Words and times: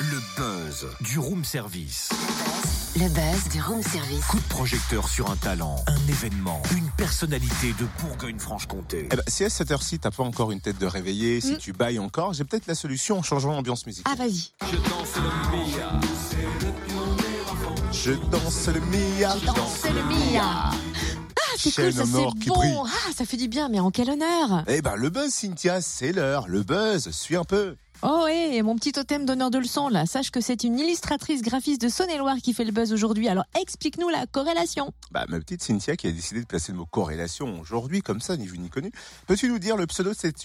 Le 0.00 0.20
buzz 0.36 0.86
du 1.00 1.18
room 1.18 1.42
service. 1.42 2.10
Le 2.94 3.08
buzz 3.08 3.48
du 3.50 3.62
room 3.62 3.82
service. 3.82 4.24
Coup 4.26 4.36
de 4.36 4.48
projecteur 4.48 5.08
sur 5.08 5.30
un 5.30 5.36
talent, 5.36 5.76
un 5.86 6.08
événement, 6.08 6.60
une 6.76 6.90
personnalité 6.90 7.74
de 7.78 7.86
Bourgogne-Franche-Comté. 8.02 9.08
Eh 9.10 9.16
ben, 9.16 9.22
si 9.28 9.44
à 9.44 9.50
cette 9.50 9.70
heure-ci, 9.70 9.98
t'as 9.98 10.10
pas 10.10 10.24
encore 10.24 10.52
une 10.52 10.60
tête 10.60 10.78
de 10.78 10.84
réveillé, 10.84 11.40
si 11.40 11.56
tu 11.56 11.72
bailles 11.72 11.98
encore, 11.98 12.34
j'ai 12.34 12.44
peut-être 12.44 12.66
la 12.66 12.74
solution 12.74 13.18
en 13.18 13.22
changeant 13.22 13.52
l'ambiance 13.52 13.86
musicale. 13.86 14.14
Ah, 14.14 14.22
vas-y. 14.22 14.50
Je 14.70 14.76
danse 14.76 15.16
le 15.16 15.22
Mia. 15.56 16.00
Je 17.92 18.12
danse 18.30 18.66
le 18.66 18.80
Mia. 18.80 19.36
C'est 19.74 19.92
le 19.92 20.02
Mia. 20.02 20.70
C'est 21.58 21.74
cool, 21.74 21.92
ça 21.92 22.04
c'est 22.04 22.12
brille. 22.12 22.30
bon. 22.46 22.84
Ah, 22.86 23.12
ça 23.16 23.24
fait 23.24 23.36
du 23.36 23.48
bien, 23.48 23.68
mais 23.68 23.80
en 23.80 23.90
quel 23.90 24.10
honneur? 24.10 24.62
Eh 24.68 24.80
ben, 24.82 24.94
le 24.96 25.10
buzz, 25.10 25.32
Cynthia, 25.32 25.80
c'est 25.80 26.12
l'heure. 26.12 26.46
Le 26.48 26.62
buzz, 26.62 27.10
suis 27.10 27.34
un 27.36 27.42
peu. 27.44 27.74
Oh, 28.02 28.26
et 28.30 28.62
mon 28.62 28.76
petit 28.76 28.92
totem 28.92 29.26
d'honneur 29.26 29.50
de 29.50 29.58
leçon, 29.58 29.88
là. 29.88 30.06
Sache 30.06 30.30
que 30.30 30.40
c'est 30.40 30.62
une 30.62 30.78
illustratrice 30.78 31.42
graphiste 31.42 31.80
de 31.82 31.88
Saône-et-Loire 31.88 32.36
qui 32.42 32.52
fait 32.54 32.62
le 32.64 32.70
buzz 32.70 32.92
aujourd'hui. 32.92 33.26
Alors, 33.28 33.42
explique-nous 33.60 34.08
la 34.08 34.26
corrélation. 34.26 34.92
Bah, 35.10 35.24
ma 35.28 35.40
petite 35.40 35.64
Cynthia 35.64 35.96
qui 35.96 36.06
a 36.06 36.12
décidé 36.12 36.40
de 36.40 36.46
placer 36.46 36.70
le 36.70 36.78
mot 36.78 36.86
corrélation 36.86 37.60
aujourd'hui, 37.60 38.00
comme 38.02 38.20
ça, 38.20 38.36
ni 38.36 38.46
vu 38.46 38.56
ni 38.58 38.68
connu. 38.70 38.92
Peux-tu 39.26 39.48
nous 39.48 39.58
dire 39.58 39.76
le 39.76 39.88
pseudo 39.88 40.10
de 40.10 40.16
cette, 40.16 40.38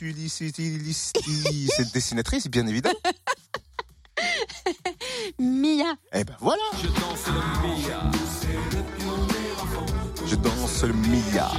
cette 1.75 1.94
dessinatrice, 1.94 2.48
bien 2.48 2.66
évidemment? 2.66 2.95
Mia. 5.39 5.95
Eh 6.14 6.23
ben 6.23 6.36
voilà 6.39 6.61
Je 6.81 6.88
danse 6.88 7.27
le 7.27 7.67
Mia. 7.67 8.11
Je 10.34 10.38
danse 10.40 10.82
le 10.82 10.94
Mia. 10.94 11.52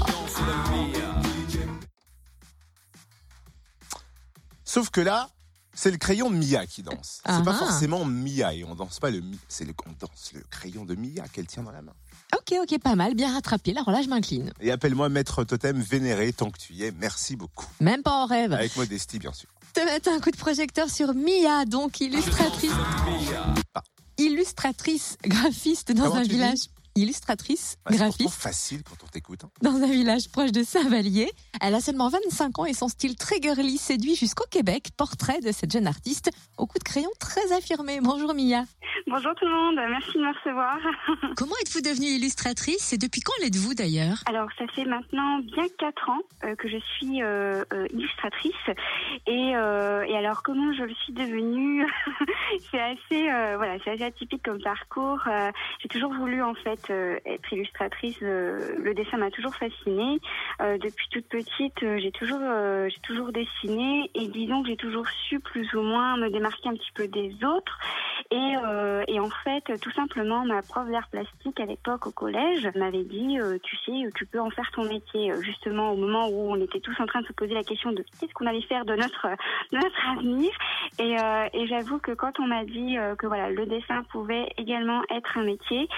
Sauf 4.64 4.90
que 4.90 5.00
là, 5.00 5.30
c'est 5.72 5.92
le 5.92 5.96
crayon 5.96 6.28
de 6.28 6.34
Mia 6.34 6.66
qui 6.66 6.82
danse. 6.82 7.22
C'est 7.24 7.44
pas 7.44 7.54
forcément 7.54 8.04
Mia 8.04 8.52
et 8.52 8.64
on 8.64 8.74
danse 8.74 8.98
pas 8.98 9.12
le 9.12 9.20
Mi, 9.20 9.38
c'est 9.46 9.64
le 9.64 9.74
on 9.86 9.92
danse 10.04 10.32
le 10.32 10.40
crayon 10.50 10.84
de 10.84 10.96
Mia 10.96 11.22
qu'elle 11.32 11.46
tient 11.46 11.62
dans 11.62 11.70
la 11.70 11.82
main. 11.82 11.92
Ok, 12.36 12.56
ok, 12.60 12.80
pas 12.80 12.96
mal, 12.96 13.14
bien 13.14 13.32
rattrapé. 13.32 13.70
Alors 13.70 13.92
là, 13.92 14.02
je 14.02 14.08
m'incline. 14.08 14.52
Et 14.58 14.72
appelle-moi 14.72 15.08
maître 15.08 15.44
totem 15.44 15.80
vénéré 15.80 16.32
tant 16.32 16.50
que 16.50 16.58
tu 16.58 16.72
y 16.72 16.82
es. 16.82 16.90
Merci 16.90 17.36
beaucoup. 17.36 17.68
Même 17.78 18.02
pas 18.02 18.24
en 18.24 18.26
rêve. 18.26 18.54
Avec 18.54 18.76
modestie 18.76 19.20
bien 19.20 19.32
sûr. 19.32 19.50
te 19.72 19.84
mettre 19.84 20.08
un 20.08 20.18
coup 20.18 20.32
de 20.32 20.36
projecteur 20.36 20.90
sur 20.90 21.14
Mia, 21.14 21.64
donc 21.64 22.00
illustratrice. 22.00 22.72
Illustratrice 24.18 25.16
graphiste 25.24 25.92
dans 25.92 26.08
Comment 26.08 26.16
un 26.16 26.22
village. 26.24 26.70
Illustratrice 26.96 27.76
c'est 27.90 27.96
graphiste 27.96 28.30
facile 28.30 28.82
quand 28.84 28.94
on 29.02 29.08
t'écoute. 29.08 29.40
hein. 29.44 29.50
dans 29.62 29.74
un 29.82 29.86
village 29.90 30.28
proche 30.28 30.52
de 30.52 30.62
Saint-Vallier. 30.62 31.30
Elle 31.60 31.74
a 31.74 31.80
seulement 31.80 32.08
25 32.08 32.58
ans 32.60 32.66
et 32.66 32.72
son 32.74 32.88
style 32.88 33.16
très 33.16 33.40
girly 33.42 33.78
séduit 33.78 34.14
jusqu'au 34.14 34.44
Québec. 34.48 34.90
Portrait 34.96 35.40
de 35.40 35.50
cette 35.50 35.72
jeune 35.72 35.88
artiste 35.88 36.30
au 36.56 36.66
coup 36.66 36.78
de 36.78 36.84
crayon 36.84 37.10
très 37.18 37.52
affirmé. 37.52 38.00
Bonjour 38.00 38.32
Mia. 38.32 38.64
Bonjour 39.06 39.34
tout 39.34 39.44
le 39.44 39.50
monde, 39.50 39.76
merci 39.90 40.16
de 40.16 40.22
me 40.22 40.32
recevoir. 40.32 40.78
Comment 41.36 41.54
êtes-vous 41.60 41.82
devenue 41.82 42.06
illustratrice 42.06 42.94
et 42.94 42.96
depuis 42.96 43.20
quand 43.20 43.34
l'êtes-vous 43.42 43.74
d'ailleurs? 43.74 44.16
Alors 44.24 44.48
ça 44.56 44.66
fait 44.68 44.86
maintenant 44.86 45.40
bien 45.40 45.64
quatre 45.78 46.08
ans 46.08 46.22
euh, 46.42 46.54
que 46.54 46.68
je 46.68 46.78
suis 46.78 47.22
euh, 47.22 47.62
euh, 47.74 47.86
illustratrice 47.92 48.54
et, 49.26 49.52
euh, 49.56 50.04
et 50.04 50.16
alors 50.16 50.42
comment 50.42 50.72
je 50.72 50.84
le 50.84 50.94
suis 50.94 51.12
devenue 51.12 51.86
C'est 52.70 52.80
assez 52.80 53.28
euh, 53.30 53.58
voilà, 53.58 53.76
c'est 53.84 53.90
assez 53.90 54.04
atypique 54.04 54.42
comme 54.42 54.62
parcours. 54.62 55.20
J'ai 55.80 55.88
toujours 55.88 56.14
voulu 56.14 56.42
en 56.42 56.54
fait 56.54 56.88
euh, 56.88 57.18
être 57.26 57.52
illustratrice. 57.52 58.18
Le 58.22 58.92
dessin 58.94 59.18
m'a 59.18 59.30
toujours 59.30 59.54
fascinée. 59.54 60.18
Euh, 60.62 60.78
depuis 60.78 61.08
toute 61.10 61.28
petite, 61.28 61.78
j'ai 61.80 62.12
toujours 62.12 62.40
euh, 62.40 62.88
j'ai 62.88 63.00
toujours 63.00 63.32
dessiné 63.32 64.10
et 64.14 64.28
disons 64.28 64.62
que 64.62 64.68
j'ai 64.68 64.76
toujours 64.76 65.06
su 65.28 65.40
plus 65.40 65.74
ou 65.74 65.82
moins 65.82 66.16
me 66.16 66.30
démarquer 66.30 66.70
un 66.70 66.74
petit 66.74 66.92
peu 66.94 67.06
des 67.06 67.34
autres. 67.44 67.78
Et, 68.30 68.56
euh, 68.56 68.93
et 69.08 69.20
en 69.20 69.30
fait, 69.44 69.62
tout 69.80 69.90
simplement, 69.92 70.44
ma 70.44 70.62
prof 70.62 70.88
d'art 70.90 71.08
plastique 71.08 71.58
à 71.60 71.66
l'époque 71.66 72.06
au 72.06 72.10
collège 72.10 72.68
m'avait 72.74 73.04
dit, 73.04 73.38
euh, 73.40 73.58
tu 73.62 73.76
sais, 73.76 73.92
tu 74.14 74.26
peux 74.26 74.40
en 74.40 74.50
faire 74.50 74.70
ton 74.72 74.84
métier. 74.84 75.32
Euh, 75.32 75.40
Justement, 75.42 75.92
au 75.92 75.96
moment 75.96 76.28
où 76.28 76.50
on 76.50 76.60
était 76.60 76.80
tous 76.80 76.94
en 77.00 77.06
train 77.06 77.20
de 77.20 77.26
se 77.26 77.32
poser 77.32 77.54
la 77.54 77.62
question 77.62 77.92
de 77.92 78.04
qu'est-ce 78.18 78.32
qu'on 78.32 78.46
allait 78.46 78.62
faire 78.62 78.84
de 78.84 78.94
notre 78.94 79.28
avenir. 80.10 80.50
Et, 80.98 81.18
euh, 81.18 81.66
j'avoue 81.66 81.98
que 81.98 82.12
quand 82.12 82.38
on 82.40 82.46
m'a 82.46 82.64
dit 82.64 82.98
euh, 82.98 83.14
que 83.16 83.26
le 83.26 83.66
dessin 83.66 84.02
pouvait 84.04 84.52
également 84.56 85.02
être 85.10 85.38
un 85.38 85.44
métier, 85.44 85.88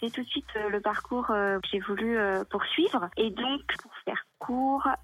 c'est 0.00 0.12
tout 0.12 0.22
de 0.22 0.28
suite 0.28 0.46
euh, 0.56 0.68
le 0.68 0.80
parcours 0.80 1.30
euh, 1.30 1.58
que 1.60 1.68
j'ai 1.72 1.80
voulu 1.80 2.18
euh, 2.18 2.44
poursuivre. 2.50 3.08
Et 3.16 3.30
donc, 3.30 3.60
pour 3.82 3.92
faire 4.04 4.24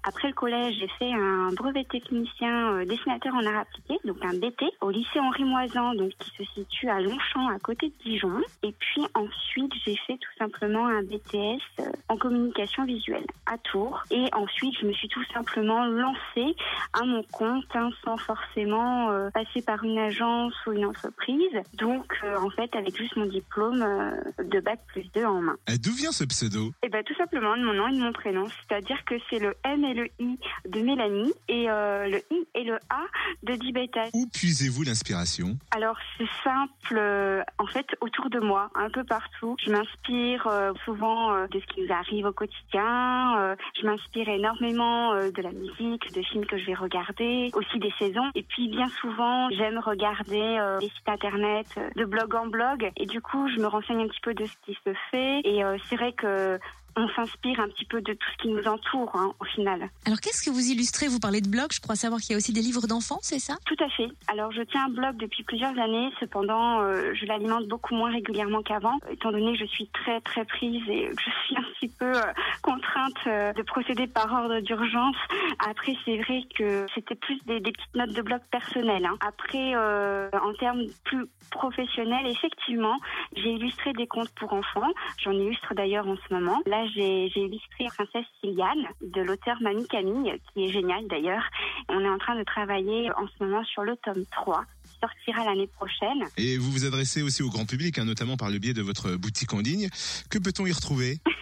après 0.03 0.29
le 0.29 0.33
collège, 0.33 0.75
j'ai 0.79 0.87
fait 0.99 1.13
un 1.13 1.51
brevet 1.53 1.85
technicien 1.85 2.73
euh, 2.73 2.85
dessinateur 2.85 3.33
en 3.35 3.45
art 3.45 3.61
appliqué, 3.61 3.99
donc 4.05 4.17
un 4.23 4.33
BT, 4.33 4.65
au 4.81 4.89
lycée 4.89 5.19
Henri 5.19 5.43
Moisan, 5.43 5.93
donc 5.93 6.11
qui 6.19 6.31
se 6.31 6.43
situe 6.53 6.89
à 6.89 6.99
Longchamp, 7.01 7.47
à 7.49 7.59
côté 7.59 7.87
de 7.87 7.93
Dijon. 8.03 8.41
Et 8.63 8.73
puis 8.73 9.01
ensuite, 9.13 9.71
j'ai 9.85 9.95
fait 10.07 10.17
tout 10.17 10.37
simplement 10.37 10.87
un 10.87 11.03
BTS 11.03 11.61
euh, 11.79 11.91
en 12.09 12.17
communication 12.17 12.85
visuelle 12.85 13.25
à 13.45 13.57
Tours. 13.57 14.03
Et 14.11 14.25
ensuite, 14.33 14.73
je 14.81 14.87
me 14.87 14.93
suis 14.93 15.07
tout 15.07 15.23
simplement 15.33 15.85
lancée 15.85 16.55
à 16.93 17.05
mon 17.05 17.23
compte, 17.23 17.65
hein, 17.73 17.89
sans 18.03 18.17
forcément 18.17 19.11
euh, 19.11 19.29
passer 19.31 19.61
par 19.61 19.83
une 19.83 19.97
agence 19.97 20.53
ou 20.65 20.73
une 20.73 20.85
entreprise. 20.85 21.53
Donc, 21.73 22.13
euh, 22.23 22.37
en 22.37 22.49
fait, 22.49 22.75
avec 22.75 22.95
juste 22.97 23.15
mon 23.15 23.25
diplôme 23.25 23.81
euh, 23.81 24.43
de 24.43 24.59
bac 24.59 24.79
plus 24.87 25.05
2 25.13 25.25
en 25.25 25.41
main. 25.41 25.57
D'où 25.81 25.91
vient 25.91 26.11
ce 26.11 26.23
pseudo? 26.23 26.71
Et 26.83 26.89
ben 26.89 27.03
tout 27.03 27.15
simplement 27.15 27.55
de 27.57 27.63
mon 27.63 27.73
nom 27.73 27.87
et 27.87 27.93
de 27.93 28.01
mon 28.01 28.13
prénom, 28.13 28.47
c'est-à-dire 28.47 29.03
que 29.05 29.15
c'est 29.29 29.39
le 29.39 29.55
M 29.63 29.83
et 29.83 29.93
le 29.93 30.09
I 30.19 30.39
de 30.67 30.81
Mélanie 30.81 31.33
et 31.47 31.69
euh, 31.69 32.07
le 32.07 32.17
I 32.31 32.47
et 32.55 32.63
le 32.63 32.75
A 32.89 33.03
de 33.43 33.53
Dibeta. 33.53 34.05
Où 34.13 34.27
puisez-vous 34.27 34.83
l'inspiration? 34.83 35.57
Alors 35.75 35.97
c'est 36.17 36.29
simple, 36.43 36.97
euh, 36.97 37.41
en 37.57 37.67
fait 37.67 37.85
autour 38.01 38.29
de 38.29 38.39
moi, 38.39 38.69
un 38.75 38.89
peu 38.89 39.03
partout. 39.03 39.55
Je 39.63 39.71
m'inspire 39.71 40.47
euh, 40.47 40.73
souvent 40.85 41.47
de 41.47 41.59
ce 41.59 41.65
qui 41.73 41.81
nous 41.81 41.93
arrive 41.93 42.25
au 42.25 42.31
quotidien. 42.31 43.55
je 43.79 43.85
m'inspire 43.85 44.29
énormément 44.29 45.13
de 45.15 45.41
la 45.41 45.51
musique, 45.51 46.13
de 46.13 46.21
films 46.21 46.45
que 46.45 46.57
je 46.57 46.65
vais 46.65 46.73
regarder, 46.73 47.49
aussi 47.53 47.79
des 47.79 47.93
saisons. 47.99 48.29
Et 48.35 48.43
puis 48.43 48.67
bien 48.69 48.87
souvent, 49.01 49.49
j'aime 49.51 49.79
regarder 49.79 50.57
des 50.79 50.87
sites 50.87 51.09
internet, 51.09 51.67
de 51.95 52.05
blog 52.05 52.35
en 52.35 52.47
blog. 52.47 52.91
Et 52.97 53.05
du 53.05 53.21
coup, 53.21 53.47
je 53.49 53.61
me 53.61 53.67
renseigne 53.67 54.01
un 54.01 54.07
petit 54.07 54.21
peu 54.21 54.33
de 54.33 54.45
ce 54.45 54.53
qui 54.65 54.77
se 54.85 54.93
fait. 55.11 55.41
Et 55.43 55.61
c'est 55.89 55.95
vrai 55.95 56.13
que 56.13 56.59
on 56.97 57.07
s'inspire 57.09 57.59
un 57.59 57.69
petit 57.69 57.85
peu 57.85 58.01
de 58.01 58.13
tout 58.13 58.27
ce 58.33 58.41
qui 58.41 58.47
nous 58.49 58.63
entoure 58.67 59.11
hein, 59.15 59.31
au 59.39 59.45
final. 59.45 59.89
Alors 60.05 60.19
qu'est-ce 60.19 60.43
que 60.43 60.49
vous 60.49 60.65
illustrez? 60.71 61.07
Vous 61.07 61.19
parlez 61.19 61.41
de 61.41 61.47
blog, 61.49 61.67
je 61.71 61.79
crois 61.79 61.95
savoir 61.95 62.19
qu'il 62.19 62.31
y 62.31 62.33
a 62.33 62.37
aussi 62.37 62.53
des 62.53 62.61
livres 62.61 62.87
d'enfants, 62.87 63.19
c'est 63.21 63.39
ça? 63.39 63.55
Tout 63.65 63.77
à 63.79 63.89
fait. 63.89 64.09
Alors 64.27 64.51
je 64.51 64.63
tiens 64.63 64.85
un 64.85 64.89
blog 64.89 65.15
depuis 65.17 65.43
plusieurs 65.43 65.77
années, 65.77 66.09
cependant 66.19 66.81
euh, 66.81 67.13
je 67.13 67.25
l'alimente 67.27 67.67
beaucoup 67.67 67.95
moins 67.95 68.11
régulièrement 68.11 68.63
qu'avant, 68.63 68.97
étant 69.11 69.31
donné 69.31 69.53
que 69.53 69.59
je 69.59 69.69
suis 69.69 69.87
très 69.93 70.19
très 70.21 70.43
prise 70.45 70.83
et 70.89 71.09
que 71.09 71.21
je 71.21 71.31
suis 71.45 71.57
un 71.57 71.65
petit 71.73 71.91
peu 71.99 72.11
euh, 72.15 72.33
contrainte 72.63 73.13
euh, 73.27 73.53
de 73.53 73.61
procéder 73.61 74.07
par 74.07 74.31
ordre 74.33 74.59
d'urgence. 74.61 75.15
Après 75.59 75.95
c'est 76.03 76.17
vrai 76.17 76.41
que 76.57 76.87
c'était 76.95 77.15
plus 77.15 77.37
des, 77.45 77.59
des 77.59 77.71
petites 77.71 77.95
notes 77.95 78.13
de 78.13 78.21
blog 78.23 78.41
personnelles. 78.51 79.05
hein. 79.05 79.17
Après 79.21 79.75
euh, 79.75 80.29
en 80.33 80.53
termes 80.55 80.81
plus 81.03 81.25
professionnels, 81.51 82.25
effectivement, 82.27 82.97
j'ai 83.35 83.51
illustré 83.51 83.93
des 83.93 84.07
contes 84.07 84.31
pour 84.35 84.51
enfants. 84.53 84.91
J'en 85.23 85.31
illustre 85.31 85.73
d'ailleurs 85.75 86.07
en 86.07 86.15
ce 86.27 86.33
moment. 86.33 86.59
Là 86.65 86.86
j'ai 86.95 87.29
j'ai 87.33 87.41
illustré 87.41 87.85
Princesse 87.87 88.25
Sylviane 88.41 88.87
de 89.01 89.21
l'auteur 89.21 89.57
Mamie 89.61 89.87
Camille, 89.87 90.33
qui 90.53 90.65
est 90.65 90.71
génial 90.71 91.07
d'ailleurs. 91.07 91.43
On 91.89 91.99
est 91.99 92.09
en 92.09 92.17
train 92.17 92.37
de 92.37 92.43
travailler 92.43 93.09
en 93.11 93.27
ce 93.27 93.43
moment 93.43 93.63
sur 93.65 93.83
le 93.83 93.95
tome 93.97 94.23
3 94.31 94.63
qui 94.83 94.99
sortira 94.99 95.45
l'année 95.45 95.67
prochaine. 95.67 96.23
Et 96.37 96.57
vous 96.57 96.71
vous 96.71 96.85
adressez 96.85 97.21
aussi 97.21 97.43
au 97.43 97.49
grand 97.49 97.65
public, 97.65 97.97
hein, 97.99 98.05
notamment 98.05 98.37
par 98.37 98.49
le 98.49 98.59
biais 98.59 98.73
de 98.73 98.81
votre 98.81 99.15
boutique 99.15 99.53
en 99.53 99.59
ligne. 99.59 99.89
Que 100.29 100.39
peut-on 100.39 100.65
y 100.65 100.71
retrouver? 100.71 101.19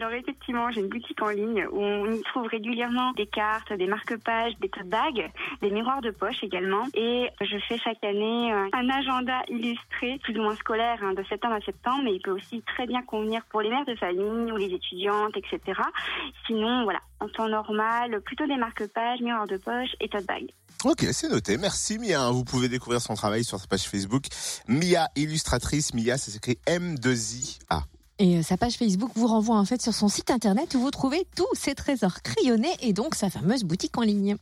Alors 0.00 0.12
effectivement, 0.12 0.70
j'ai 0.70 0.80
une 0.80 0.88
boutique 0.88 1.20
en 1.20 1.30
ligne 1.30 1.66
où 1.72 1.82
on 1.82 2.12
y 2.12 2.22
trouve 2.22 2.46
régulièrement 2.46 3.10
des 3.16 3.26
cartes, 3.26 3.72
des 3.72 3.88
marque-pages, 3.88 4.52
des 4.60 4.68
tote 4.68 4.86
bags, 4.86 5.28
des 5.60 5.72
miroirs 5.72 6.02
de 6.02 6.12
poche 6.12 6.40
également. 6.44 6.86
Et 6.94 7.28
je 7.40 7.58
fais 7.68 7.78
chaque 7.78 8.04
année 8.04 8.52
euh, 8.52 8.68
un 8.74 8.88
agenda 8.90 9.42
illustré, 9.48 10.20
plus 10.22 10.38
ou 10.38 10.42
moins 10.42 10.54
scolaire, 10.54 11.00
hein, 11.02 11.14
de 11.14 11.24
septembre 11.24 11.56
à 11.56 11.60
septembre, 11.62 12.02
mais 12.04 12.14
il 12.14 12.20
peut 12.20 12.30
aussi 12.30 12.62
très 12.62 12.86
bien 12.86 13.02
convenir 13.02 13.42
pour 13.50 13.60
les 13.60 13.70
mères 13.70 13.86
de 13.86 13.96
famille 13.96 14.52
ou 14.52 14.56
les 14.56 14.72
étudiantes, 14.72 15.36
etc. 15.36 15.80
Sinon, 16.46 16.84
voilà, 16.84 17.00
en 17.18 17.28
temps 17.28 17.48
normal, 17.48 18.20
plutôt 18.20 18.46
des 18.46 18.56
marque-pages, 18.56 19.20
miroirs 19.20 19.48
de 19.48 19.56
poche 19.56 19.96
et 20.00 20.08
tote 20.08 20.26
bags. 20.26 20.52
Ok, 20.84 21.06
c'est 21.10 21.28
noté. 21.28 21.56
Merci 21.56 21.98
Mia. 21.98 22.30
Vous 22.30 22.44
pouvez 22.44 22.68
découvrir 22.68 23.00
son 23.00 23.14
travail 23.14 23.42
sur 23.42 23.58
sa 23.58 23.66
page 23.66 23.88
Facebook. 23.88 24.26
Mia 24.68 25.08
illustratrice. 25.16 25.92
Mia, 25.92 26.16
ça 26.18 26.30
s'écrit 26.30 26.56
M2I-A. 26.68 27.82
Et 28.18 28.38
euh, 28.38 28.42
sa 28.42 28.56
page 28.56 28.74
Facebook 28.74 29.10
vous 29.14 29.28
renvoie 29.28 29.56
en 29.56 29.64
fait 29.64 29.80
sur 29.80 29.94
son 29.94 30.08
site 30.08 30.30
internet 30.30 30.74
où 30.74 30.80
vous 30.80 30.90
trouvez 30.90 31.26
tous 31.36 31.46
ses 31.54 31.74
trésors 31.74 32.22
crayonnés 32.22 32.74
et 32.80 32.92
donc 32.92 33.14
sa 33.14 33.30
fameuse 33.30 33.62
boutique 33.64 33.96
en 33.96 34.02
ligne. 34.02 34.36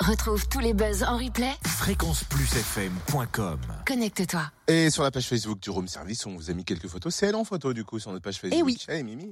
Retrouve 0.00 0.48
tous 0.48 0.58
les 0.58 0.72
buzz 0.74 1.04
en 1.04 1.16
replay. 1.16 1.52
fréquenceplusfm.com 1.64 3.60
Connecte-toi. 3.86 4.50
Et 4.66 4.90
sur 4.90 5.04
la 5.04 5.12
page 5.12 5.28
Facebook 5.28 5.60
du 5.60 5.70
Room 5.70 5.86
Service, 5.86 6.26
on 6.26 6.34
vous 6.34 6.50
a 6.50 6.54
mis 6.54 6.64
quelques 6.64 6.88
photos. 6.88 7.14
C'est 7.14 7.26
elle 7.26 7.36
en 7.36 7.44
photo 7.44 7.72
du 7.72 7.84
coup 7.84 8.00
sur 8.00 8.10
notre 8.10 8.24
page 8.24 8.40
Facebook. 8.40 8.58
Eh 8.58 8.64
oui. 8.64 8.78
Allez 8.88 9.04
Mimi. 9.04 9.30